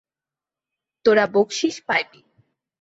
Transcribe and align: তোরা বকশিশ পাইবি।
তোরা 1.05 1.25
বকশিশ 1.33 1.75
পাইবি। 1.87 2.21